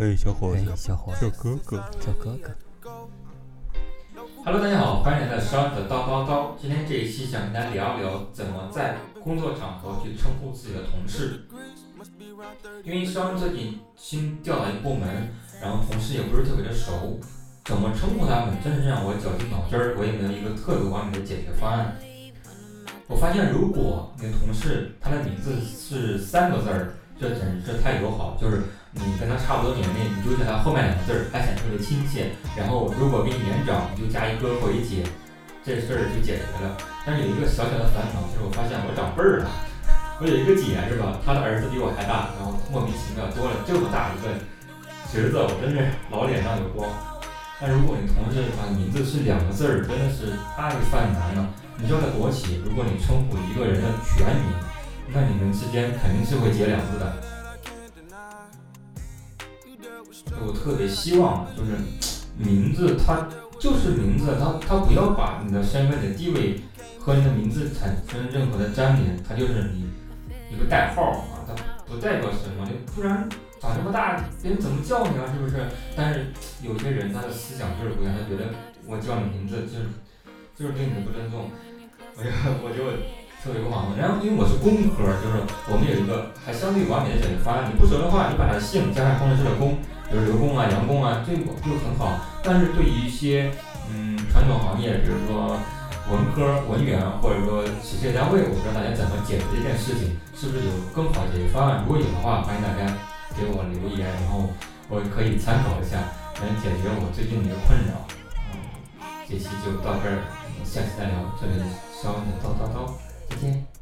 [0.00, 1.76] 嘿，小伙哎子，，小伙子，叫哥哥。
[2.00, 2.50] 小哥哥。
[4.42, 6.52] Hello，大家好，欢迎来到商的叨叨叨。
[6.58, 11.46] 今天这一期想跟大家聊一聊怎么在工作场合去称呼自己的同事。
[12.82, 15.06] 因为商最近新调了一个部门，
[15.60, 17.20] 然后同事也不是特别的熟，
[17.66, 21.94] 怎么称呼他们，真是让我绞尽脑汁儿，我也没有一个特别完美的解决方案。
[23.06, 28.62] 我发现，如果你的同事他的名字是三个字儿，这简直是太友好，就是
[28.92, 32.32] 你跟他差不多年龄，你就叫他后面两个字儿，还显得特别亲切。
[32.56, 35.04] 然后如果比你年长，你就加一哥或一姐，
[35.62, 36.72] 这事儿就解决了。
[37.04, 39.50] 但是有一个小小的烦恼，就是我发现我长辈儿了。
[40.16, 44.32] 我有一个姐是吧，她的儿子比我还大，然后莫名其妙多了这么大一个
[45.12, 46.88] 侄子，我真是老脸上有光。
[47.60, 51.44] 但如果你同事啊名字是两个字儿，真的是太犯难了。
[51.76, 54.48] 你知道在国企，如果你称呼一个人的全名，
[55.12, 57.16] 那你们之间肯定是会结两字的。
[60.42, 61.72] 我特别希望就是
[62.36, 66.60] 名字它就是名字，它它不要把你的身份你的地位
[66.98, 69.90] 和你的名字产生任何的粘连，它就是你
[70.50, 71.02] 一个代号
[71.32, 71.54] 啊，它
[71.86, 73.28] 不代表什么，不然
[73.60, 75.66] 长这么大别人怎么叫你啊，是不是？
[75.96, 76.26] 但是
[76.62, 78.54] 有些人他的思想就是不一样，他觉得
[78.86, 79.86] 我叫你名字就是
[80.56, 81.50] 就是对你的不尊重，
[82.16, 82.30] 我就
[82.64, 82.84] 我就
[83.42, 83.92] 特别不好。
[83.98, 89.78] 然后因为我是工科，就是我们有一个还相对完美的解决方案，你不熟的话，你把他的姓加上工程师的工。
[90.10, 92.18] 比如刘工啊、杨工啊，这个就很好。
[92.42, 93.50] 但是对于一些
[93.88, 95.54] 嗯传统行业，比如说
[96.10, 101.86] 文科、文员，或者说企事业单位，我不知道大家怎么解决这件事情，是不是有更好的解决方案？
[101.86, 102.90] 如果有的话，欢迎大家
[103.38, 104.50] 给我留言，然后
[104.90, 106.02] 我可以参考一下，
[106.42, 108.02] 能解决我最近的一个困扰。
[108.50, 108.58] 嗯，
[109.30, 110.26] 这期就到这儿，
[110.66, 111.14] 下期再聊。
[111.38, 111.62] 这里是
[111.94, 112.90] 肖恩的叨叨叨，
[113.30, 113.79] 再见。